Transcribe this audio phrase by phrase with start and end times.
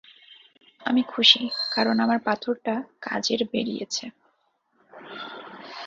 [0.81, 1.41] আমি খুশি
[1.73, 2.73] কারণ আমার পাথরটা
[3.01, 4.05] কাজের বেরিয়েছে।